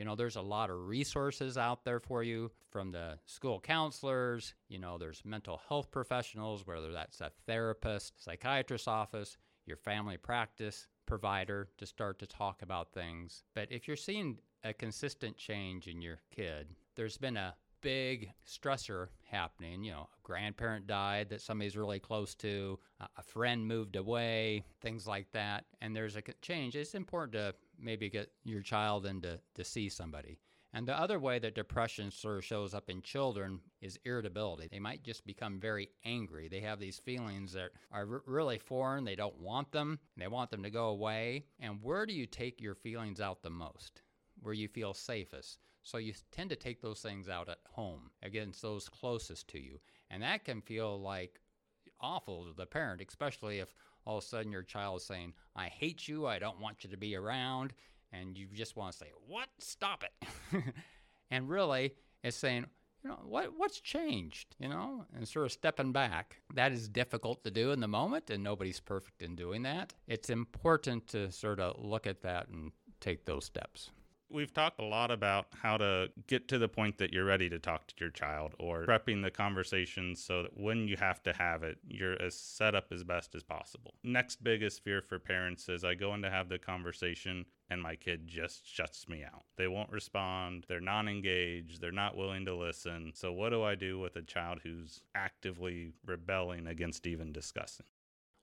You 0.00 0.06
know, 0.06 0.16
there's 0.16 0.36
a 0.36 0.40
lot 0.40 0.70
of 0.70 0.88
resources 0.88 1.58
out 1.58 1.84
there 1.84 2.00
for 2.00 2.22
you 2.22 2.50
from 2.70 2.90
the 2.90 3.18
school 3.26 3.60
counselors. 3.60 4.54
You 4.66 4.78
know, 4.78 4.96
there's 4.96 5.22
mental 5.26 5.60
health 5.68 5.90
professionals, 5.90 6.66
whether 6.66 6.90
that's 6.90 7.20
a 7.20 7.30
therapist, 7.46 8.14
psychiatrist's 8.24 8.88
office, 8.88 9.36
your 9.66 9.76
family 9.76 10.16
practice 10.16 10.86
provider 11.04 11.68
to 11.76 11.84
start 11.84 12.18
to 12.20 12.26
talk 12.26 12.62
about 12.62 12.94
things. 12.94 13.44
But 13.54 13.70
if 13.70 13.86
you're 13.86 13.94
seeing 13.94 14.38
a 14.64 14.72
consistent 14.72 15.36
change 15.36 15.86
in 15.86 16.00
your 16.00 16.20
kid, 16.34 16.68
there's 16.96 17.18
been 17.18 17.36
a 17.36 17.54
big 17.82 18.32
stressor 18.46 19.08
happening. 19.30 19.84
You 19.84 19.92
know, 19.92 20.08
a 20.14 20.20
grandparent 20.22 20.86
died 20.86 21.28
that 21.28 21.42
somebody's 21.42 21.76
really 21.76 22.00
close 22.00 22.34
to, 22.36 22.78
a 23.18 23.22
friend 23.22 23.66
moved 23.66 23.96
away, 23.96 24.64
things 24.80 25.06
like 25.06 25.30
that. 25.32 25.66
And 25.82 25.94
there's 25.94 26.16
a 26.16 26.22
change. 26.40 26.74
It's 26.74 26.94
important 26.94 27.32
to 27.34 27.54
maybe 27.82 28.08
get 28.08 28.30
your 28.44 28.62
child 28.62 29.06
in 29.06 29.20
to, 29.22 29.40
to 29.54 29.64
see 29.64 29.88
somebody. 29.88 30.38
And 30.72 30.86
the 30.86 30.98
other 30.98 31.18
way 31.18 31.40
that 31.40 31.56
depression 31.56 32.12
sort 32.12 32.38
of 32.38 32.44
shows 32.44 32.74
up 32.74 32.88
in 32.88 33.02
children 33.02 33.60
is 33.80 33.98
irritability. 34.04 34.68
They 34.70 34.78
might 34.78 35.02
just 35.02 35.26
become 35.26 35.58
very 35.58 35.88
angry. 36.04 36.46
They 36.48 36.60
have 36.60 36.78
these 36.78 37.00
feelings 37.00 37.52
that 37.54 37.70
are 37.90 38.08
r- 38.08 38.22
really 38.24 38.58
foreign. 38.58 39.04
They 39.04 39.16
don't 39.16 39.40
want 39.40 39.72
them. 39.72 39.98
They 40.16 40.28
want 40.28 40.50
them 40.50 40.62
to 40.62 40.70
go 40.70 40.88
away. 40.88 41.46
And 41.58 41.82
where 41.82 42.06
do 42.06 42.12
you 42.12 42.26
take 42.26 42.60
your 42.60 42.76
feelings 42.76 43.20
out 43.20 43.42
the 43.42 43.50
most? 43.50 44.02
Where 44.42 44.54
you 44.54 44.68
feel 44.68 44.94
safest. 44.94 45.58
So 45.82 45.98
you 45.98 46.12
tend 46.30 46.50
to 46.50 46.56
take 46.56 46.80
those 46.80 47.00
things 47.00 47.28
out 47.28 47.48
at 47.48 47.58
home 47.68 48.10
against 48.22 48.62
those 48.62 48.88
closest 48.88 49.48
to 49.48 49.58
you. 49.58 49.80
And 50.08 50.22
that 50.22 50.44
can 50.44 50.60
feel 50.60 51.00
like 51.00 51.40
awful 52.00 52.44
to 52.44 52.52
the 52.52 52.66
parent, 52.66 53.02
especially 53.06 53.58
if 53.58 53.74
all 54.04 54.18
of 54.18 54.24
a 54.24 54.26
sudden 54.26 54.52
your 54.52 54.62
child 54.62 55.00
is 55.00 55.06
saying, 55.06 55.34
I 55.56 55.66
hate 55.66 56.08
you, 56.08 56.26
I 56.26 56.38
don't 56.38 56.60
want 56.60 56.84
you 56.84 56.90
to 56.90 56.96
be 56.96 57.16
around, 57.16 57.72
and 58.12 58.36
you 58.36 58.46
just 58.52 58.76
want 58.76 58.92
to 58.92 58.98
say, 58.98 59.12
What? 59.26 59.48
Stop 59.58 60.04
it. 60.04 60.64
and 61.30 61.48
really, 61.48 61.94
it's 62.22 62.36
saying, 62.36 62.66
you 63.02 63.10
know, 63.10 63.18
what 63.24 63.52
what's 63.56 63.80
changed, 63.80 64.56
you 64.58 64.68
know, 64.68 65.04
and 65.14 65.26
sort 65.26 65.46
of 65.46 65.52
stepping 65.52 65.92
back. 65.92 66.36
That 66.54 66.72
is 66.72 66.88
difficult 66.88 67.44
to 67.44 67.50
do 67.50 67.72
in 67.72 67.80
the 67.80 67.88
moment, 67.88 68.30
and 68.30 68.42
nobody's 68.42 68.80
perfect 68.80 69.22
in 69.22 69.36
doing 69.36 69.62
that. 69.62 69.94
It's 70.06 70.30
important 70.30 71.06
to 71.08 71.30
sort 71.32 71.60
of 71.60 71.82
look 71.82 72.06
at 72.06 72.22
that 72.22 72.48
and 72.48 72.72
take 73.00 73.24
those 73.24 73.46
steps 73.46 73.90
we've 74.30 74.52
talked 74.52 74.80
a 74.80 74.84
lot 74.84 75.10
about 75.10 75.46
how 75.62 75.76
to 75.76 76.10
get 76.26 76.48
to 76.48 76.58
the 76.58 76.68
point 76.68 76.98
that 76.98 77.12
you're 77.12 77.24
ready 77.24 77.48
to 77.48 77.58
talk 77.58 77.86
to 77.88 77.94
your 77.98 78.10
child 78.10 78.54
or 78.58 78.84
prepping 78.84 79.22
the 79.22 79.30
conversation 79.30 80.14
so 80.14 80.42
that 80.44 80.58
when 80.58 80.88
you 80.88 80.96
have 80.96 81.22
to 81.22 81.32
have 81.32 81.62
it, 81.62 81.78
you're 81.86 82.20
as 82.20 82.34
set 82.34 82.74
up 82.74 82.86
as 82.92 83.04
best 83.04 83.34
as 83.34 83.42
possible. 83.42 83.94
Next 84.02 84.42
biggest 84.42 84.82
fear 84.82 85.02
for 85.02 85.18
parents 85.18 85.68
is 85.68 85.84
I 85.84 85.94
go 85.94 86.14
in 86.14 86.22
to 86.22 86.30
have 86.30 86.48
the 86.48 86.58
conversation 86.58 87.44
and 87.68 87.82
my 87.82 87.96
kid 87.96 88.26
just 88.26 88.66
shuts 88.66 89.08
me 89.08 89.22
out. 89.24 89.44
They 89.56 89.68
won't 89.68 89.90
respond, 89.90 90.66
they're 90.68 90.80
non 90.80 91.08
engaged, 91.08 91.80
they're 91.80 91.92
not 91.92 92.16
willing 92.16 92.44
to 92.46 92.54
listen. 92.54 93.12
So, 93.14 93.32
what 93.32 93.50
do 93.50 93.62
I 93.62 93.74
do 93.74 93.98
with 93.98 94.16
a 94.16 94.22
child 94.22 94.60
who's 94.62 95.02
actively 95.14 95.92
rebelling 96.04 96.66
against 96.66 97.06
even 97.06 97.32
discussing? 97.32 97.86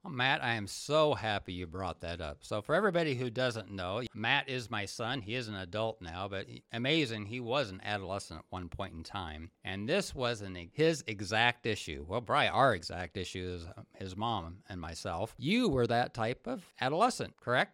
Matt, 0.10 0.44
I 0.44 0.54
am 0.54 0.68
so 0.68 1.14
happy 1.14 1.54
you 1.54 1.68
brought 1.68 2.02
that 2.02 2.22
up. 2.22 2.40
So, 2.42 2.62
for 2.62 2.76
everybody 2.76 3.16
who 3.16 3.30
doesn't 3.30 3.72
know, 3.72 4.02
Matt 4.14 4.50
is 4.50 4.70
my 4.70 4.86
son. 4.86 5.22
He 5.22 5.36
is 5.36 5.48
an 5.48 5.56
adult 5.56 6.02
now, 6.02 6.28
but 6.28 6.48
amazing, 6.72 7.26
he 7.26 7.40
was 7.40 7.70
an 7.70 7.82
adolescent 7.84 8.40
at 8.40 8.46
one 8.50 8.70
point 8.70 8.94
in 8.94 9.04
time. 9.04 9.52
And 9.64 9.88
this 9.88 10.16
wasn't 10.16 10.58
his 10.74 11.04
exact 11.08 11.66
issue. 11.66 12.06
Well, 12.08 12.22
probably 12.22 12.48
our 12.48 12.74
exact 12.74 13.18
issue 13.18 13.58
is 13.58 13.66
uh, 13.66 13.82
his 13.96 14.16
mom 14.16 14.60
and 14.70 14.80
myself. 14.80 15.36
You 15.38 15.70
were 15.70 15.88
that 15.88 16.14
type 16.14 16.48
of 16.48 16.66
adolescent, 16.80 17.36
correct? 17.38 17.74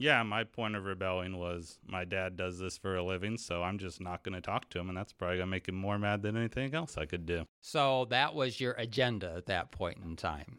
Yeah, 0.00 0.22
my 0.22 0.44
point 0.44 0.76
of 0.76 0.84
rebelling 0.84 1.38
was 1.38 1.80
my 1.84 2.04
dad 2.04 2.36
does 2.36 2.60
this 2.60 2.78
for 2.78 2.96
a 2.96 3.02
living, 3.02 3.36
so 3.36 3.64
I'm 3.64 3.78
just 3.78 4.00
not 4.00 4.22
going 4.22 4.34
to 4.34 4.40
talk 4.40 4.70
to 4.70 4.78
him, 4.78 4.88
and 4.88 4.96
that's 4.96 5.12
probably 5.12 5.38
going 5.38 5.48
to 5.48 5.50
make 5.50 5.68
him 5.68 5.74
more 5.74 5.98
mad 5.98 6.22
than 6.22 6.36
anything 6.36 6.72
else 6.72 6.96
I 6.96 7.04
could 7.04 7.26
do. 7.26 7.46
So 7.60 8.06
that 8.10 8.34
was 8.34 8.60
your 8.60 8.74
agenda 8.74 9.34
at 9.36 9.46
that 9.46 9.72
point 9.72 9.98
in 10.04 10.14
time 10.14 10.58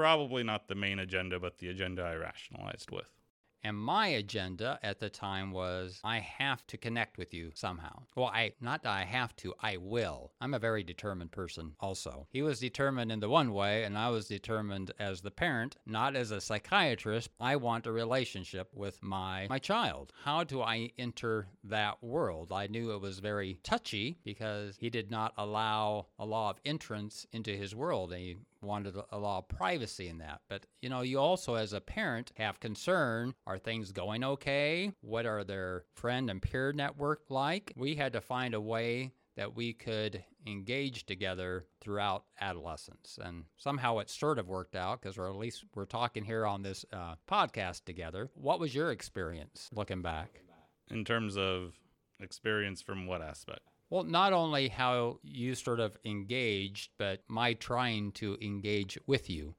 probably 0.00 0.42
not 0.42 0.66
the 0.66 0.74
main 0.74 0.98
agenda, 0.98 1.38
but 1.38 1.58
the 1.58 1.68
agenda 1.68 2.00
I 2.02 2.14
rationalized 2.14 2.90
with. 2.90 3.19
And 3.62 3.76
my 3.76 4.08
agenda 4.08 4.78
at 4.82 5.00
the 5.00 5.10
time 5.10 5.52
was 5.52 6.00
I 6.02 6.18
have 6.18 6.66
to 6.68 6.76
connect 6.76 7.18
with 7.18 7.34
you 7.34 7.50
somehow. 7.54 8.02
Well, 8.16 8.26
I 8.26 8.52
not 8.60 8.82
that 8.82 8.92
I 8.92 9.04
have 9.04 9.36
to, 9.36 9.54
I 9.60 9.76
will. 9.76 10.32
I'm 10.40 10.54
a 10.54 10.58
very 10.58 10.82
determined 10.82 11.32
person 11.32 11.72
also. 11.80 12.26
He 12.30 12.42
was 12.42 12.60
determined 12.60 13.12
in 13.12 13.20
the 13.20 13.28
one 13.28 13.52
way 13.52 13.84
and 13.84 13.98
I 13.98 14.08
was 14.10 14.26
determined 14.28 14.92
as 14.98 15.20
the 15.20 15.30
parent, 15.30 15.76
not 15.86 16.16
as 16.16 16.30
a 16.30 16.40
psychiatrist. 16.40 17.30
I 17.38 17.56
want 17.56 17.86
a 17.86 17.92
relationship 17.92 18.68
with 18.74 19.02
my 19.02 19.46
my 19.48 19.58
child. 19.58 20.12
How 20.24 20.44
do 20.44 20.62
I 20.62 20.90
enter 20.98 21.48
that 21.64 22.02
world? 22.02 22.52
I 22.52 22.66
knew 22.66 22.92
it 22.92 23.00
was 23.00 23.18
very 23.18 23.58
touchy 23.62 24.18
because 24.24 24.76
he 24.78 24.90
did 24.90 25.10
not 25.10 25.34
allow 25.36 26.06
a 26.18 26.24
law 26.24 26.50
of 26.50 26.60
entrance 26.64 27.26
into 27.32 27.56
his 27.56 27.74
world. 27.74 28.14
He 28.14 28.36
wanted 28.62 28.94
a 29.10 29.18
law 29.18 29.38
of 29.38 29.48
privacy 29.48 30.08
in 30.08 30.18
that. 30.18 30.40
But, 30.48 30.66
you 30.82 30.88
know, 30.88 31.00
you 31.00 31.18
also, 31.18 31.54
as 31.54 31.72
a 31.72 31.80
parent, 31.80 32.32
have 32.36 32.60
concern. 32.60 33.34
Are 33.50 33.58
things 33.58 33.90
going 33.90 34.22
okay? 34.22 34.92
What 35.00 35.26
are 35.26 35.42
their 35.42 35.82
friend 35.94 36.30
and 36.30 36.40
peer 36.40 36.72
network 36.72 37.22
like? 37.30 37.72
We 37.76 37.96
had 37.96 38.12
to 38.12 38.20
find 38.20 38.54
a 38.54 38.60
way 38.60 39.10
that 39.36 39.56
we 39.56 39.72
could 39.72 40.22
engage 40.46 41.04
together 41.04 41.66
throughout 41.80 42.26
adolescence. 42.40 43.18
And 43.20 43.46
somehow 43.56 43.98
it 43.98 44.08
sort 44.08 44.38
of 44.38 44.46
worked 44.46 44.76
out 44.76 45.02
because, 45.02 45.18
or 45.18 45.28
at 45.28 45.34
least 45.34 45.64
we're 45.74 45.84
talking 45.84 46.22
here 46.22 46.46
on 46.46 46.62
this 46.62 46.84
uh, 46.92 47.16
podcast 47.28 47.86
together. 47.86 48.30
What 48.34 48.60
was 48.60 48.72
your 48.72 48.92
experience 48.92 49.68
looking 49.74 50.00
back? 50.00 50.42
In 50.88 51.04
terms 51.04 51.36
of 51.36 51.74
experience 52.20 52.80
from 52.80 53.08
what 53.08 53.20
aspect? 53.20 53.62
Well, 53.88 54.04
not 54.04 54.32
only 54.32 54.68
how 54.68 55.18
you 55.24 55.56
sort 55.56 55.80
of 55.80 55.96
engaged, 56.04 56.92
but 56.98 57.24
my 57.26 57.54
trying 57.54 58.12
to 58.12 58.38
engage 58.40 58.96
with 59.08 59.28
you. 59.28 59.56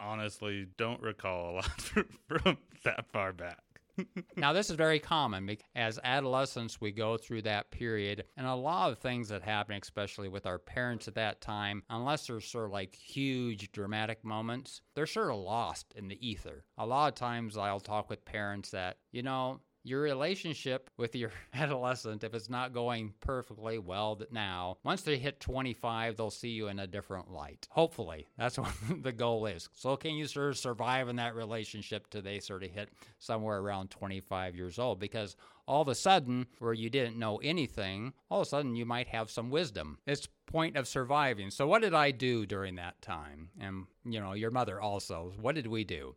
Honestly, 0.00 0.66
don't 0.76 1.00
recall 1.00 1.50
a 1.50 1.54
lot 1.56 1.80
from 2.28 2.58
that 2.84 3.06
far 3.12 3.32
back. 3.32 3.58
now, 4.36 4.52
this 4.52 4.70
is 4.70 4.76
very 4.76 4.98
common 4.98 5.56
as 5.74 6.00
adolescents, 6.02 6.80
we 6.80 6.90
go 6.90 7.16
through 7.16 7.42
that 7.42 7.70
period, 7.70 8.24
and 8.36 8.46
a 8.46 8.54
lot 8.54 8.90
of 8.90 8.98
things 8.98 9.28
that 9.28 9.42
happen, 9.42 9.78
especially 9.80 10.28
with 10.28 10.46
our 10.46 10.58
parents 10.58 11.06
at 11.06 11.14
that 11.14 11.40
time, 11.40 11.82
unless 11.90 12.26
there's 12.26 12.44
sort 12.44 12.66
of 12.66 12.72
like 12.72 12.94
huge 12.94 13.70
dramatic 13.72 14.24
moments, 14.24 14.80
they're 14.94 15.06
sort 15.06 15.30
of 15.30 15.36
lost 15.36 15.92
in 15.96 16.08
the 16.08 16.28
ether. 16.28 16.64
A 16.78 16.86
lot 16.86 17.08
of 17.08 17.14
times, 17.14 17.56
I'll 17.56 17.80
talk 17.80 18.10
with 18.10 18.24
parents 18.24 18.70
that, 18.70 18.98
you 19.12 19.22
know, 19.22 19.60
your 19.84 20.00
relationship 20.00 20.90
with 20.96 21.14
your 21.14 21.30
adolescent, 21.54 22.24
if 22.24 22.34
it's 22.34 22.50
not 22.50 22.72
going 22.72 23.12
perfectly 23.20 23.78
well 23.78 24.18
now, 24.32 24.78
once 24.82 25.02
they 25.02 25.18
hit 25.18 25.38
25, 25.40 26.16
they'll 26.16 26.30
see 26.30 26.48
you 26.48 26.68
in 26.68 26.78
a 26.78 26.86
different 26.86 27.30
light. 27.30 27.68
Hopefully, 27.70 28.26
that's 28.36 28.58
what 28.58 28.72
the 29.02 29.12
goal 29.12 29.46
is. 29.46 29.68
So, 29.74 29.96
can 29.96 30.14
you 30.14 30.26
sort 30.26 30.48
of 30.48 30.58
survive 30.58 31.08
in 31.08 31.16
that 31.16 31.34
relationship 31.34 32.08
till 32.10 32.22
they 32.22 32.40
sort 32.40 32.64
of 32.64 32.70
hit 32.70 32.88
somewhere 33.18 33.58
around 33.58 33.90
25 33.90 34.56
years 34.56 34.78
old? 34.78 34.98
Because 34.98 35.36
all 35.68 35.82
of 35.82 35.88
a 35.88 35.94
sudden, 35.94 36.46
where 36.58 36.72
you 36.72 36.90
didn't 36.90 37.18
know 37.18 37.36
anything, 37.38 38.12
all 38.30 38.40
of 38.40 38.46
a 38.46 38.50
sudden 38.50 38.74
you 38.74 38.86
might 38.86 39.08
have 39.08 39.30
some 39.30 39.50
wisdom. 39.50 39.98
It's 40.06 40.28
point 40.46 40.76
of 40.76 40.88
surviving. 40.88 41.50
So, 41.50 41.66
what 41.66 41.82
did 41.82 41.94
I 41.94 42.10
do 42.10 42.46
during 42.46 42.76
that 42.76 43.00
time? 43.02 43.50
And, 43.60 43.86
you 44.04 44.20
know, 44.20 44.32
your 44.32 44.50
mother 44.50 44.80
also. 44.80 45.32
What 45.40 45.54
did 45.54 45.66
we 45.66 45.84
do? 45.84 46.16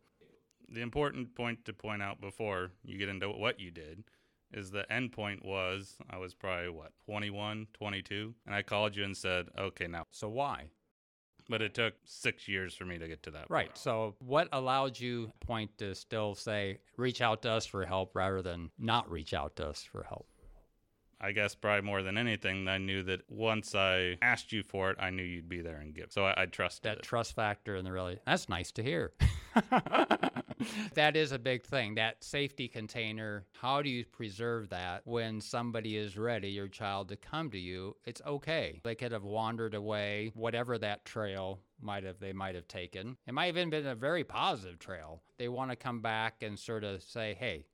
The 0.68 0.80
important 0.82 1.34
point 1.34 1.64
to 1.64 1.72
point 1.72 2.02
out 2.02 2.20
before 2.20 2.70
you 2.84 2.98
get 2.98 3.08
into 3.08 3.28
what 3.30 3.58
you 3.60 3.70
did 3.70 4.04
is 4.52 4.70
the 4.70 4.90
end 4.92 5.12
point 5.12 5.44
was 5.44 5.96
I 6.08 6.16
was 6.18 6.34
probably 6.34 6.70
what 6.70 6.92
21, 7.06 7.66
22 7.74 8.34
and 8.46 8.54
I 8.54 8.62
called 8.62 8.96
you 8.96 9.04
and 9.04 9.16
said, 9.16 9.48
"Okay, 9.58 9.86
now." 9.86 10.04
So 10.10 10.28
why? 10.28 10.66
But 11.50 11.62
it 11.62 11.72
took 11.72 11.94
6 12.04 12.46
years 12.48 12.74
for 12.74 12.84
me 12.84 12.98
to 12.98 13.08
get 13.08 13.22
to 13.22 13.30
that 13.30 13.48
Right. 13.48 13.68
point. 13.68 13.78
So 13.78 14.14
what 14.18 14.48
allowed 14.52 15.00
you 15.00 15.32
point 15.40 15.76
to 15.78 15.94
still 15.94 16.34
say 16.34 16.80
reach 16.96 17.22
out 17.22 17.40
to 17.42 17.50
us 17.50 17.64
for 17.64 17.86
help 17.86 18.14
rather 18.14 18.42
than 18.42 18.70
not 18.78 19.10
reach 19.10 19.32
out 19.32 19.56
to 19.56 19.68
us 19.68 19.82
for 19.82 20.02
help? 20.04 20.28
I 21.20 21.32
guess 21.32 21.54
probably 21.54 21.82
more 21.82 22.02
than 22.02 22.16
anything, 22.16 22.68
I 22.68 22.78
knew 22.78 23.02
that 23.04 23.22
once 23.28 23.74
I 23.74 24.18
asked 24.22 24.52
you 24.52 24.62
for 24.62 24.90
it, 24.90 24.98
I 25.00 25.10
knew 25.10 25.24
you'd 25.24 25.48
be 25.48 25.60
there 25.62 25.78
and 25.78 25.92
give. 25.92 26.12
So 26.12 26.26
I, 26.26 26.42
I 26.42 26.46
trusted 26.46 26.84
that 26.84 26.98
it. 26.98 27.02
trust 27.02 27.34
factor 27.34 27.74
and 27.74 27.84
the 27.86 27.92
really 27.92 28.20
that's 28.24 28.48
nice 28.48 28.70
to 28.72 28.82
hear. 28.82 29.12
that 30.94 31.16
is 31.16 31.32
a 31.32 31.38
big 31.38 31.62
thing. 31.64 31.94
That 31.94 32.22
safety 32.22 32.68
container, 32.68 33.46
how 33.60 33.82
do 33.82 33.90
you 33.90 34.04
preserve 34.04 34.68
that 34.70 35.02
when 35.04 35.40
somebody 35.40 35.96
is 35.96 36.18
ready, 36.18 36.50
your 36.50 36.68
child, 36.68 37.08
to 37.08 37.16
come 37.16 37.50
to 37.50 37.58
you? 37.58 37.96
It's 38.04 38.22
okay. 38.26 38.80
They 38.84 38.94
could 38.94 39.12
have 39.12 39.24
wandered 39.24 39.74
away, 39.74 40.32
whatever 40.34 40.78
that 40.78 41.04
trail 41.04 41.60
might 41.80 42.04
have 42.04 42.18
they 42.18 42.32
might 42.32 42.54
have 42.54 42.68
taken. 42.68 43.16
It 43.26 43.34
might 43.34 43.46
have 43.46 43.56
even 43.56 43.70
been 43.70 43.86
a 43.86 43.94
very 43.94 44.24
positive 44.24 44.78
trail. 44.78 45.22
They 45.38 45.48
want 45.48 45.70
to 45.70 45.76
come 45.76 46.00
back 46.00 46.42
and 46.42 46.58
sort 46.58 46.84
of 46.84 47.02
say, 47.02 47.36
hey, 47.38 47.66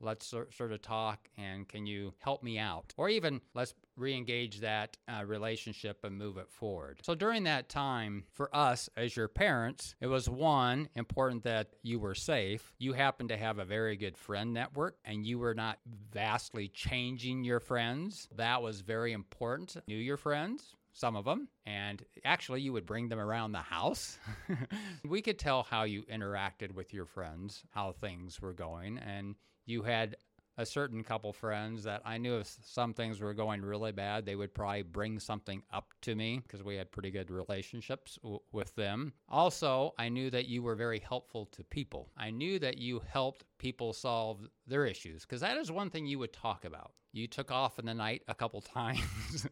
let's 0.00 0.26
sort 0.26 0.72
of 0.72 0.82
talk 0.82 1.28
and 1.36 1.68
can 1.68 1.86
you 1.86 2.14
help 2.18 2.42
me 2.42 2.58
out 2.58 2.94
or 2.96 3.08
even 3.08 3.40
let's 3.54 3.74
re-engage 4.00 4.60
that 4.60 4.96
uh, 5.08 5.24
relationship 5.24 6.04
and 6.04 6.16
move 6.16 6.38
it 6.38 6.50
forward. 6.50 7.00
So 7.02 7.14
during 7.14 7.44
that 7.44 7.68
time 7.68 8.24
for 8.32 8.54
us 8.54 8.88
as 8.96 9.16
your 9.16 9.28
parents 9.28 9.94
it 10.00 10.06
was 10.06 10.28
one 10.28 10.88
important 10.94 11.44
that 11.44 11.68
you 11.82 11.98
were 11.98 12.14
safe. 12.14 12.74
You 12.78 12.92
happened 12.92 13.28
to 13.28 13.36
have 13.36 13.58
a 13.58 13.64
very 13.64 13.96
good 13.96 14.16
friend 14.16 14.52
network 14.52 14.96
and 15.04 15.26
you 15.26 15.38
were 15.38 15.54
not 15.54 15.78
vastly 16.12 16.68
changing 16.68 17.44
your 17.44 17.60
friends. 17.60 18.28
That 18.36 18.62
was 18.62 18.80
very 18.80 19.12
important. 19.12 19.76
Knew 19.86 19.96
your 19.96 20.16
friends 20.16 20.74
some 20.92 21.16
of 21.16 21.24
them, 21.24 21.48
and 21.66 22.02
actually 22.24 22.60
you 22.60 22.72
would 22.72 22.86
bring 22.86 23.08
them 23.08 23.18
around 23.18 23.52
the 23.52 23.58
house. 23.58 24.18
we 25.08 25.22
could 25.22 25.38
tell 25.38 25.62
how 25.62 25.84
you 25.84 26.02
interacted 26.02 26.72
with 26.72 26.92
your 26.92 27.06
friends, 27.06 27.62
how 27.70 27.92
things 27.92 28.40
were 28.40 28.52
going, 28.52 28.98
and 28.98 29.36
you 29.66 29.82
had 29.82 30.16
a 30.60 30.66
certain 30.66 31.02
couple 31.02 31.32
friends 31.32 31.84
that 31.84 32.02
I 32.04 32.18
knew 32.18 32.36
if 32.36 32.54
some 32.62 32.92
things 32.92 33.18
were 33.18 33.32
going 33.32 33.62
really 33.62 33.92
bad, 33.92 34.26
they 34.26 34.36
would 34.36 34.52
probably 34.52 34.82
bring 34.82 35.18
something 35.18 35.62
up 35.72 35.94
to 36.02 36.14
me 36.14 36.42
because 36.42 36.62
we 36.62 36.76
had 36.76 36.92
pretty 36.92 37.10
good 37.10 37.30
relationships 37.30 38.18
w- 38.22 38.40
with 38.52 38.74
them. 38.74 39.14
Also, 39.30 39.94
I 39.98 40.10
knew 40.10 40.28
that 40.28 40.48
you 40.48 40.62
were 40.62 40.74
very 40.74 40.98
helpful 40.98 41.46
to 41.52 41.64
people. 41.64 42.10
I 42.14 42.30
knew 42.30 42.58
that 42.58 42.76
you 42.76 43.00
helped 43.10 43.44
people 43.56 43.94
solve 43.94 44.46
their 44.66 44.84
issues 44.84 45.22
because 45.22 45.40
that 45.40 45.56
is 45.56 45.72
one 45.72 45.88
thing 45.88 46.04
you 46.04 46.18
would 46.18 46.34
talk 46.34 46.66
about. 46.66 46.92
You 47.12 47.26
took 47.26 47.50
off 47.50 47.78
in 47.78 47.86
the 47.86 47.94
night 47.94 48.22
a 48.28 48.34
couple 48.34 48.60
times. 48.60 49.46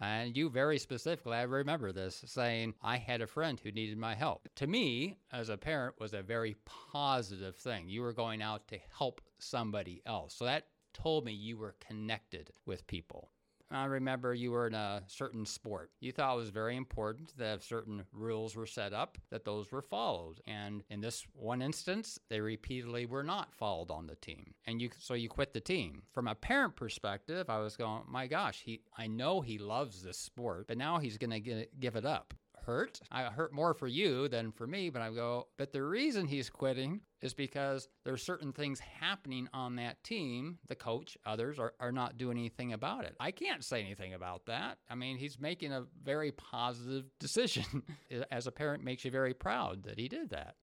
and 0.00 0.36
you 0.36 0.48
very 0.48 0.78
specifically, 0.78 1.36
I 1.36 1.42
remember 1.42 1.90
this, 1.90 2.22
saying, 2.26 2.74
I 2.80 2.96
had 2.96 3.20
a 3.22 3.26
friend 3.26 3.58
who 3.60 3.72
needed 3.72 3.98
my 3.98 4.14
help. 4.14 4.48
To 4.56 4.68
me, 4.68 5.18
as 5.32 5.48
a 5.48 5.56
parent, 5.56 5.96
was 5.98 6.14
a 6.14 6.22
very 6.22 6.56
positive 6.92 7.56
thing. 7.56 7.88
You 7.88 8.02
were 8.02 8.12
going 8.12 8.40
out 8.40 8.68
to 8.68 8.78
help 8.96 9.20
somebody 9.38 10.02
else. 10.06 10.34
So 10.34 10.44
that 10.44 10.66
told 10.94 11.24
me 11.24 11.32
you 11.32 11.56
were 11.56 11.76
connected 11.80 12.50
with 12.66 12.86
people. 12.86 13.30
I 13.70 13.84
remember 13.84 14.32
you 14.32 14.52
were 14.52 14.66
in 14.66 14.74
a 14.74 15.02
certain 15.08 15.44
sport. 15.44 15.90
You 16.00 16.10
thought 16.10 16.34
it 16.34 16.38
was 16.38 16.48
very 16.48 16.74
important 16.74 17.36
that 17.36 17.62
certain 17.62 18.02
rules 18.12 18.56
were 18.56 18.66
set 18.66 18.94
up, 18.94 19.18
that 19.30 19.44
those 19.44 19.70
were 19.70 19.82
followed. 19.82 20.40
And 20.46 20.82
in 20.88 21.02
this 21.02 21.26
one 21.34 21.60
instance, 21.60 22.18
they 22.30 22.40
repeatedly 22.40 23.04
were 23.04 23.22
not 23.22 23.54
followed 23.54 23.90
on 23.90 24.06
the 24.06 24.16
team. 24.16 24.54
And 24.66 24.80
you 24.80 24.90
so 24.98 25.12
you 25.12 25.28
quit 25.28 25.52
the 25.52 25.60
team. 25.60 26.02
From 26.14 26.28
a 26.28 26.34
parent 26.34 26.76
perspective, 26.76 27.50
I 27.50 27.58
was 27.58 27.76
going, 27.76 28.04
my 28.08 28.26
gosh, 28.26 28.62
he 28.64 28.80
I 28.96 29.06
know 29.06 29.42
he 29.42 29.58
loves 29.58 30.02
this 30.02 30.18
sport, 30.18 30.66
but 30.68 30.78
now 30.78 30.98
he's 30.98 31.18
going 31.18 31.42
to 31.42 31.66
give 31.78 31.96
it 31.96 32.06
up 32.06 32.32
hurt. 32.68 33.00
I 33.10 33.22
hurt 33.22 33.54
more 33.54 33.72
for 33.72 33.86
you 33.86 34.28
than 34.28 34.52
for 34.52 34.66
me, 34.66 34.90
but 34.90 35.00
I 35.00 35.08
go, 35.10 35.48
but 35.56 35.72
the 35.72 35.82
reason 35.82 36.26
he's 36.26 36.50
quitting 36.50 37.00
is 37.22 37.32
because 37.32 37.88
there's 38.04 38.22
certain 38.22 38.52
things 38.52 38.78
happening 38.78 39.48
on 39.54 39.76
that 39.76 40.04
team. 40.04 40.58
The 40.68 40.74
coach, 40.74 41.16
others 41.24 41.58
are, 41.58 41.72
are 41.80 41.92
not 41.92 42.18
doing 42.18 42.36
anything 42.36 42.74
about 42.74 43.06
it. 43.06 43.16
I 43.18 43.30
can't 43.30 43.64
say 43.64 43.80
anything 43.80 44.12
about 44.12 44.44
that. 44.46 44.76
I 44.90 44.96
mean, 44.96 45.16
he's 45.16 45.40
making 45.40 45.72
a 45.72 45.86
very 46.04 46.30
positive 46.30 47.06
decision. 47.18 47.84
As 48.30 48.46
a 48.46 48.52
parent, 48.52 48.84
makes 48.84 49.02
you 49.02 49.10
very 49.10 49.32
proud 49.32 49.84
that 49.84 49.98
he 49.98 50.06
did 50.06 50.28
that. 50.28 50.56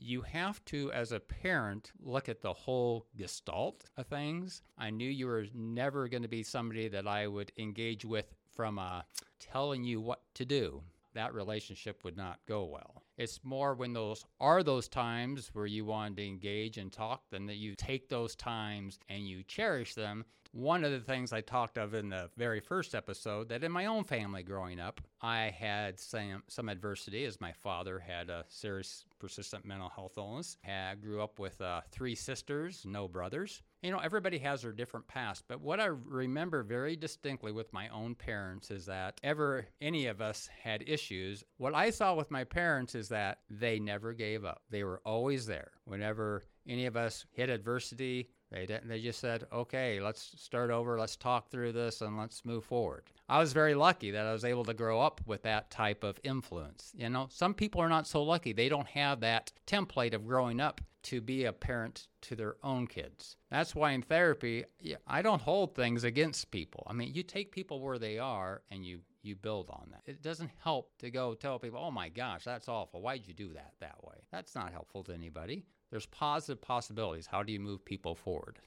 You 0.00 0.22
have 0.22 0.64
to, 0.66 0.90
as 0.90 1.12
a 1.12 1.20
parent, 1.20 1.92
look 2.00 2.28
at 2.28 2.42
the 2.42 2.52
whole 2.52 3.06
gestalt 3.16 3.84
of 3.96 4.08
things. 4.08 4.62
I 4.76 4.90
knew 4.90 5.08
you 5.08 5.28
were 5.28 5.46
never 5.54 6.08
going 6.08 6.24
to 6.24 6.28
be 6.28 6.42
somebody 6.42 6.88
that 6.88 7.06
I 7.06 7.28
would 7.28 7.52
engage 7.56 8.04
with 8.04 8.26
from 8.50 8.80
uh, 8.80 9.02
telling 9.38 9.84
you 9.84 10.00
what 10.00 10.22
to 10.34 10.44
do 10.44 10.82
that 11.14 11.34
relationship 11.34 12.04
would 12.04 12.16
not 12.16 12.38
go 12.46 12.64
well. 12.64 13.02
It's 13.16 13.40
more 13.42 13.74
when 13.74 13.92
those 13.92 14.24
are 14.40 14.62
those 14.62 14.88
times 14.88 15.50
where 15.52 15.66
you 15.66 15.84
want 15.84 16.16
to 16.16 16.26
engage 16.26 16.78
and 16.78 16.92
talk, 16.92 17.22
then 17.30 17.46
that 17.46 17.56
you 17.56 17.74
take 17.74 18.08
those 18.08 18.36
times 18.36 18.98
and 19.08 19.26
you 19.26 19.42
cherish 19.42 19.94
them. 19.94 20.24
One 20.52 20.82
of 20.82 20.92
the 20.92 21.00
things 21.00 21.32
I 21.32 21.42
talked 21.42 21.76
of 21.76 21.92
in 21.92 22.08
the 22.08 22.30
very 22.36 22.60
first 22.60 22.94
episode 22.94 23.50
that 23.50 23.64
in 23.64 23.70
my 23.70 23.86
own 23.86 24.04
family 24.04 24.42
growing 24.42 24.80
up, 24.80 25.00
I 25.20 25.50
had 25.50 26.00
some 26.00 26.42
some 26.48 26.68
adversity 26.68 27.24
as 27.24 27.40
my 27.40 27.52
father 27.52 27.98
had 27.98 28.30
a 28.30 28.46
serious 28.48 29.04
persistent 29.18 29.66
mental 29.66 29.90
health 29.90 30.14
illness. 30.16 30.56
I 30.66 30.94
grew 30.94 31.20
up 31.20 31.38
with 31.38 31.60
uh, 31.60 31.82
three 31.90 32.14
sisters, 32.14 32.84
no 32.86 33.08
brothers. 33.08 33.62
You 33.82 33.92
know, 33.92 33.98
everybody 33.98 34.38
has 34.38 34.62
their 34.62 34.72
different 34.72 35.06
past, 35.06 35.44
but 35.46 35.60
what 35.60 35.78
I 35.78 35.86
remember 35.86 36.64
very 36.64 36.96
distinctly 36.96 37.52
with 37.52 37.72
my 37.72 37.88
own 37.90 38.16
parents 38.16 38.72
is 38.72 38.86
that 38.86 39.20
ever 39.22 39.68
any 39.80 40.06
of 40.06 40.20
us 40.20 40.48
had 40.62 40.82
issues, 40.84 41.44
what 41.58 41.74
I 41.76 41.90
saw 41.90 42.14
with 42.14 42.30
my 42.30 42.42
parents 42.42 42.96
is 42.96 43.08
that 43.10 43.38
they 43.48 43.78
never 43.78 44.12
gave 44.12 44.44
up. 44.44 44.62
They 44.68 44.82
were 44.82 45.00
always 45.04 45.46
there. 45.46 45.70
Whenever 45.84 46.44
any 46.66 46.86
of 46.86 46.96
us 46.96 47.24
hit 47.30 47.50
adversity, 47.50 48.30
they 48.50 48.66
didn't. 48.66 48.88
They 48.88 49.00
just 49.00 49.20
said, 49.20 49.46
"Okay, 49.52 50.00
let's 50.00 50.40
start 50.40 50.70
over. 50.70 50.98
Let's 50.98 51.16
talk 51.16 51.50
through 51.50 51.72
this 51.72 52.00
and 52.00 52.16
let's 52.16 52.44
move 52.44 52.64
forward." 52.64 53.10
I 53.28 53.38
was 53.38 53.52
very 53.52 53.74
lucky 53.74 54.10
that 54.10 54.26
I 54.26 54.32
was 54.32 54.44
able 54.44 54.64
to 54.64 54.74
grow 54.74 55.00
up 55.00 55.20
with 55.26 55.42
that 55.42 55.70
type 55.70 56.02
of 56.02 56.18
influence. 56.22 56.92
You 56.96 57.10
know, 57.10 57.28
some 57.30 57.52
people 57.54 57.80
are 57.80 57.88
not 57.88 58.06
so 58.06 58.22
lucky. 58.22 58.52
They 58.52 58.68
don't 58.68 58.88
have 58.88 59.20
that 59.20 59.52
template 59.66 60.14
of 60.14 60.26
growing 60.26 60.60
up 60.60 60.80
to 61.04 61.20
be 61.20 61.44
a 61.44 61.52
parent 61.52 62.08
to 62.22 62.34
their 62.34 62.56
own 62.62 62.86
kids. 62.86 63.36
That's 63.50 63.74
why 63.74 63.92
in 63.92 64.02
therapy, 64.02 64.64
I 65.06 65.22
don't 65.22 65.42
hold 65.42 65.74
things 65.74 66.04
against 66.04 66.50
people. 66.50 66.84
I 66.86 66.92
mean, 66.92 67.14
you 67.14 67.22
take 67.22 67.52
people 67.52 67.80
where 67.80 67.98
they 67.98 68.18
are 68.18 68.62
and 68.70 68.84
you 68.84 69.02
you 69.20 69.34
build 69.34 69.68
on 69.68 69.88
that. 69.90 70.02
It 70.06 70.22
doesn't 70.22 70.50
help 70.62 70.96
to 70.98 71.10
go 71.10 71.34
tell 71.34 71.58
people, 71.58 71.80
"Oh 71.80 71.90
my 71.90 72.08
gosh, 72.08 72.44
that's 72.44 72.68
awful. 72.68 73.02
Why'd 73.02 73.26
you 73.26 73.34
do 73.34 73.52
that 73.54 73.74
that 73.80 74.02
way?" 74.04 74.26
That's 74.30 74.54
not 74.54 74.72
helpful 74.72 75.04
to 75.04 75.12
anybody. 75.12 75.66
There's 75.90 76.06
positive 76.06 76.60
possibilities. 76.60 77.26
How 77.26 77.42
do 77.42 77.52
you 77.52 77.60
move 77.60 77.84
people 77.84 78.14
forward? 78.14 78.58